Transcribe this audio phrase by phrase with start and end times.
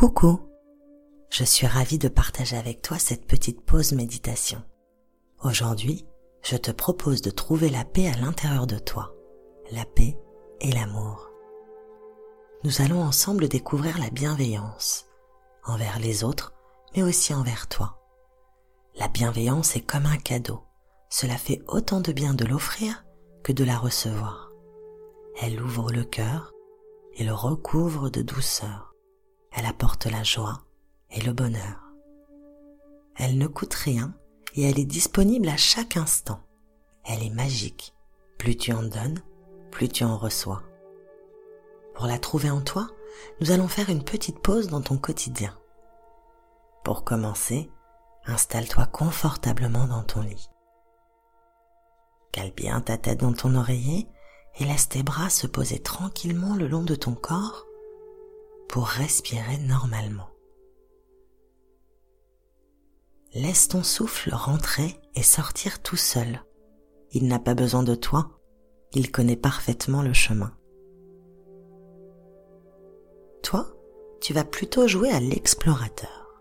[0.00, 0.40] Coucou,
[1.28, 4.62] je suis ravie de partager avec toi cette petite pause méditation.
[5.44, 6.06] Aujourd'hui,
[6.40, 9.14] je te propose de trouver la paix à l'intérieur de toi,
[9.70, 10.16] la paix
[10.62, 11.28] et l'amour.
[12.64, 15.04] Nous allons ensemble découvrir la bienveillance
[15.66, 16.54] envers les autres,
[16.96, 17.98] mais aussi envers toi.
[18.94, 20.62] La bienveillance est comme un cadeau.
[21.10, 23.04] Cela fait autant de bien de l'offrir
[23.42, 24.50] que de la recevoir.
[25.42, 26.54] Elle ouvre le cœur
[27.18, 28.89] et le recouvre de douceur.
[29.52, 30.62] Elle apporte la joie
[31.10, 31.92] et le bonheur.
[33.16, 34.14] Elle ne coûte rien
[34.54, 36.40] et elle est disponible à chaque instant.
[37.04, 37.94] Elle est magique.
[38.38, 39.22] Plus tu en donnes,
[39.70, 40.62] plus tu en reçois.
[41.94, 42.88] Pour la trouver en toi,
[43.40, 45.54] nous allons faire une petite pause dans ton quotidien.
[46.84, 47.70] Pour commencer,
[48.24, 50.48] installe-toi confortablement dans ton lit.
[52.32, 54.08] Cale bien ta tête dans ton oreiller
[54.58, 57.66] et laisse tes bras se poser tranquillement le long de ton corps
[58.70, 60.30] pour respirer normalement.
[63.34, 66.44] Laisse ton souffle rentrer et sortir tout seul.
[67.10, 68.30] Il n'a pas besoin de toi,
[68.92, 70.56] il connaît parfaitement le chemin.
[73.42, 73.66] Toi,
[74.20, 76.40] tu vas plutôt jouer à l'explorateur.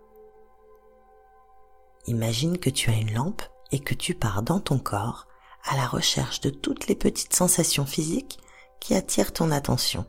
[2.06, 3.42] Imagine que tu as une lampe
[3.72, 5.26] et que tu pars dans ton corps
[5.64, 8.38] à la recherche de toutes les petites sensations physiques
[8.80, 10.06] qui attirent ton attention.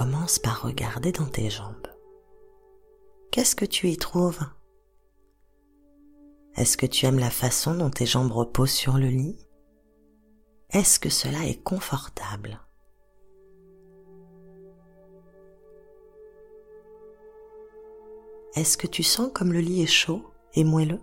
[0.00, 1.86] Commence par regarder dans tes jambes.
[3.30, 4.40] Qu'est-ce que tu y trouves?
[6.56, 9.36] Est-ce que tu aimes la façon dont tes jambes reposent sur le lit?
[10.70, 12.60] Est-ce que cela est confortable?
[18.54, 21.02] Est-ce que tu sens comme le lit est chaud et moelleux?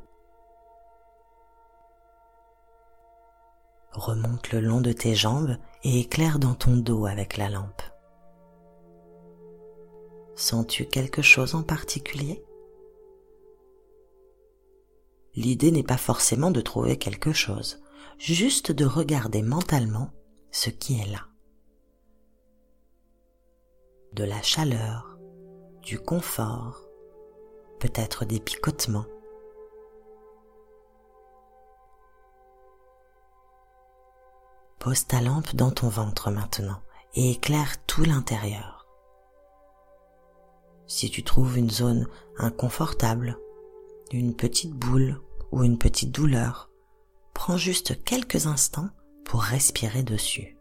[3.91, 7.83] Remonte le long de tes jambes et éclaire dans ton dos avec la lampe.
[10.37, 12.45] Sens-tu quelque chose en particulier?
[15.33, 17.81] L'idée n'est pas forcément de trouver quelque chose,
[18.19, 20.11] juste de regarder mentalement
[20.51, 21.25] ce qui est là.
[24.13, 25.17] De la chaleur,
[25.81, 26.87] du confort,
[27.79, 29.07] peut-être des picotements.
[34.77, 36.79] Pose ta lampe dans ton ventre maintenant
[37.15, 38.76] et éclaire tout l'intérieur.
[40.87, 43.37] Si tu trouves une zone inconfortable,
[44.11, 45.19] une petite boule
[45.51, 46.69] ou une petite douleur,
[47.33, 48.89] prends juste quelques instants
[49.25, 50.57] pour respirer dessus.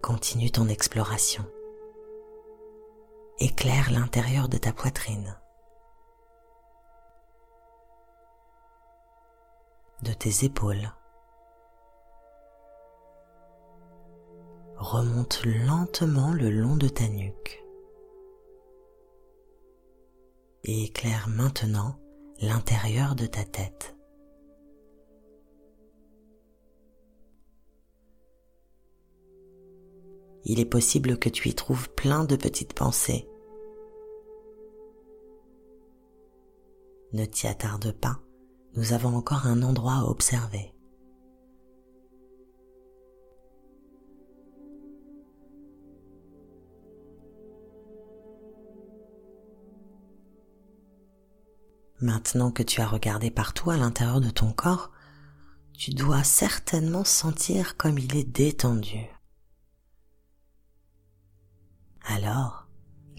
[0.00, 1.44] Continue ton exploration.
[3.40, 5.36] Éclaire l'intérieur de ta poitrine,
[10.02, 10.92] de tes épaules,
[14.90, 17.64] remonte lentement le long de ta nuque
[20.64, 22.00] et éclaire maintenant
[22.40, 23.94] l'intérieur de ta tête.
[30.44, 33.28] Il est possible que tu y trouves plein de petites pensées.
[37.12, 38.18] Ne t'y attarde pas,
[38.74, 40.74] nous avons encore un endroit à observer.
[52.00, 54.90] Maintenant que tu as regardé partout à l'intérieur de ton corps,
[55.76, 59.06] tu dois certainement sentir comme il est détendu.
[62.04, 62.68] Alors,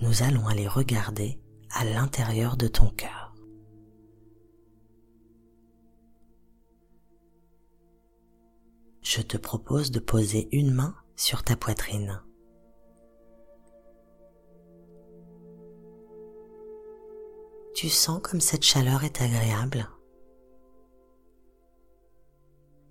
[0.01, 1.39] nous allons aller regarder
[1.69, 3.35] à l'intérieur de ton cœur.
[9.03, 12.21] Je te propose de poser une main sur ta poitrine.
[17.81, 19.89] Tu sens comme cette chaleur est agréable?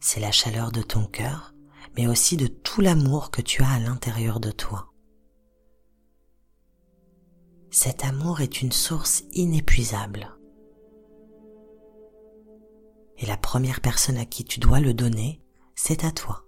[0.01, 1.55] C'est la chaleur de ton cœur,
[1.97, 4.93] mais aussi de tout l'amour que tu as à l'intérieur de toi.
[7.71, 10.37] Cet amour est une source inépuisable.
[13.19, 15.41] Et la première personne à qui tu dois le donner,
[15.77, 16.45] c'est à toi.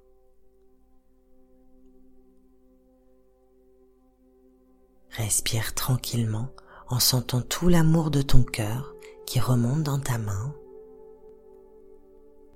[5.11, 6.53] Respire tranquillement
[6.89, 8.95] en sentant tout l'amour de ton cœur
[9.27, 10.55] qui remonte dans ta main,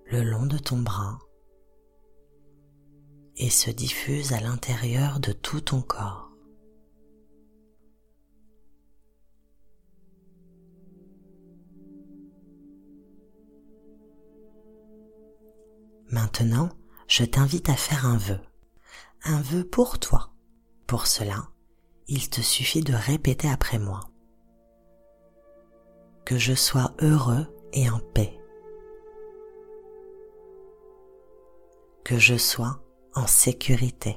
[0.07, 1.19] le long de ton bras
[3.37, 6.31] et se diffuse à l'intérieur de tout ton corps.
[16.09, 16.71] Maintenant,
[17.09, 18.41] je t'invite à faire un vœu.
[19.25, 20.33] Un vœu pour toi.
[20.87, 21.49] Pour cela,
[22.07, 24.01] il te suffit de répéter après moi.
[26.27, 28.39] Que je sois heureux et en paix.
[32.05, 32.83] Que je sois
[33.15, 34.17] en sécurité.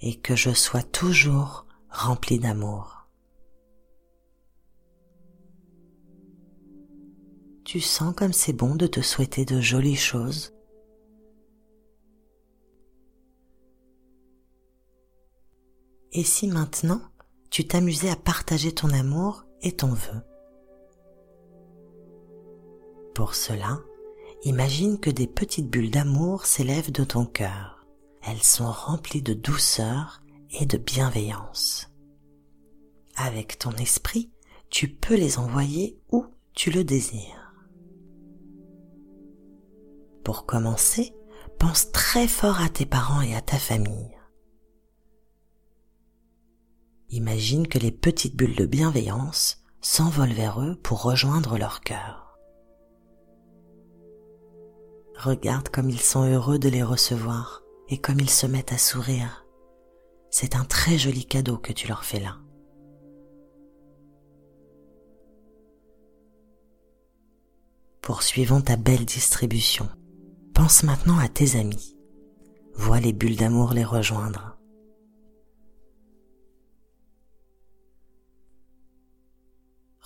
[0.00, 3.08] Et que je sois toujours rempli d'amour.
[7.64, 10.52] Tu sens comme c'est bon de te souhaiter de jolies choses
[16.12, 17.00] Et si maintenant
[17.50, 20.22] tu t'amusais à partager ton amour et ton vœu
[23.14, 23.80] Pour cela,
[24.44, 27.86] imagine que des petites bulles d'amour s'élèvent de ton cœur.
[28.22, 31.90] Elles sont remplies de douceur et de bienveillance.
[33.16, 34.30] Avec ton esprit,
[34.70, 37.54] tu peux les envoyer où tu le désires.
[40.22, 41.14] Pour commencer,
[41.58, 44.17] pense très fort à tes parents et à ta famille.
[47.10, 52.38] Imagine que les petites bulles de bienveillance s'envolent vers eux pour rejoindre leur cœur.
[55.16, 59.46] Regarde comme ils sont heureux de les recevoir et comme ils se mettent à sourire.
[60.30, 62.36] C'est un très joli cadeau que tu leur fais là.
[68.02, 69.88] Poursuivons ta belle distribution.
[70.54, 71.96] Pense maintenant à tes amis.
[72.74, 74.47] Vois les bulles d'amour les rejoindre.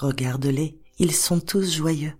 [0.02, 2.14] Regarde-les, ils sont tous joyeux.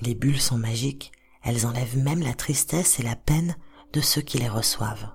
[0.00, 1.12] Les bulles sont magiques,
[1.42, 3.54] elles enlèvent même la tristesse et la peine
[3.92, 5.10] de ceux qui les reçoivent.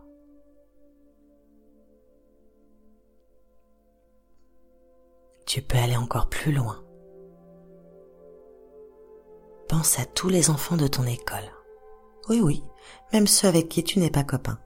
[5.47, 6.85] Tu peux aller encore plus loin.
[9.67, 11.51] Pense à tous les enfants de ton école.
[12.29, 12.61] Oui, oui,
[13.11, 14.59] même ceux avec qui tu n'es pas copain.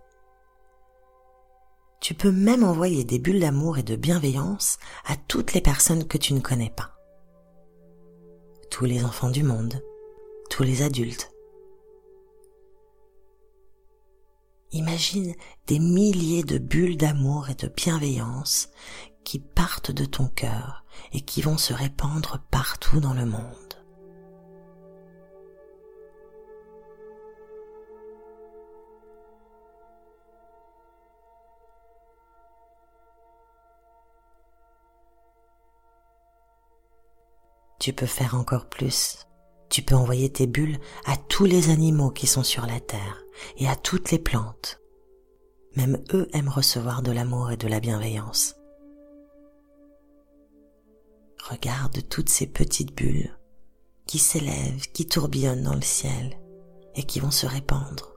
[1.99, 6.17] Tu peux même envoyer des bulles d'amour et de bienveillance à toutes les personnes que
[6.17, 6.95] tu ne connais pas.
[8.71, 9.83] Tous les enfants du monde,
[10.49, 11.31] tous les adultes.
[14.71, 15.33] Imagine
[15.67, 18.69] des milliers de bulles d'amour et de bienveillance
[19.23, 23.68] qui partent de ton cœur et qui vont se répandre partout dans le monde.
[37.79, 39.25] Tu peux faire encore plus.
[39.69, 43.23] Tu peux envoyer tes bulles à tous les animaux qui sont sur la terre
[43.57, 44.79] et à toutes les plantes.
[45.75, 48.55] Même eux aiment recevoir de l'amour et de la bienveillance.
[51.49, 53.37] Regarde toutes ces petites bulles
[54.07, 56.37] qui s'élèvent, qui tourbillonnent dans le ciel
[56.95, 58.13] et qui vont se répandre,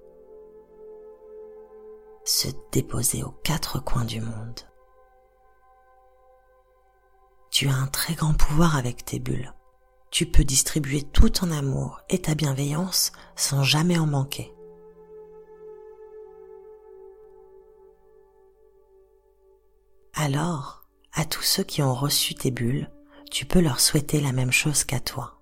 [2.25, 4.61] se déposer aux quatre coins du monde.
[7.53, 9.53] Tu as un très grand pouvoir avec tes bulles.
[10.11, 14.55] Tu peux distribuer tout ton amour et ta bienveillance sans jamais en manquer.
[20.15, 22.91] Alors, à tous ceux qui ont reçu tes bulles,
[23.31, 25.39] tu peux leur souhaiter la même chose qu'à toi.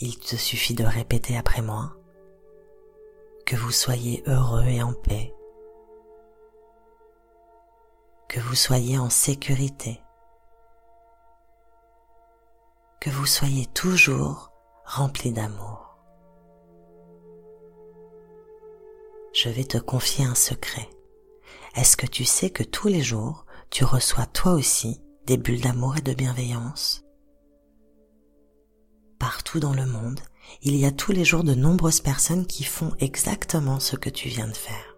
[0.00, 1.96] Il te suffit de répéter après moi
[3.46, 5.32] que vous soyez heureux et en paix
[8.30, 10.00] que vous soyez en sécurité,
[13.00, 14.52] que vous soyez toujours
[14.84, 15.98] rempli d'amour.
[19.32, 20.88] Je vais te confier un secret.
[21.74, 25.96] Est-ce que tu sais que tous les jours, tu reçois toi aussi des bulles d'amour
[25.96, 27.02] et de bienveillance?
[29.18, 30.20] Partout dans le monde,
[30.62, 34.28] il y a tous les jours de nombreuses personnes qui font exactement ce que tu
[34.28, 34.96] viens de faire.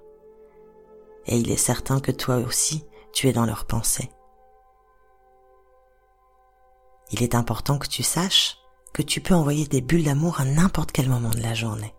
[1.24, 4.10] Et il est certain que toi aussi, tu es dans leurs pensées.
[7.10, 8.58] Il est important que tu saches
[8.92, 11.94] que tu peux envoyer des bulles d'amour à n'importe quel moment de la journée.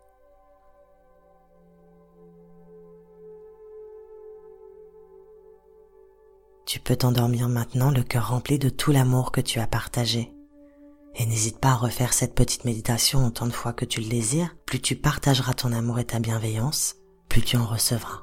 [6.66, 10.34] Tu peux t'endormir maintenant le cœur rempli de tout l'amour que tu as partagé.
[11.16, 14.56] Et n'hésite pas à refaire cette petite méditation autant de fois que tu le désires.
[14.66, 16.96] Plus tu partageras ton amour et ta bienveillance,
[17.30, 18.23] plus tu en recevras.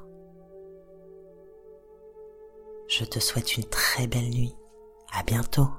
[2.91, 4.53] Je te souhaite une très belle nuit.
[5.13, 5.69] À bientôt.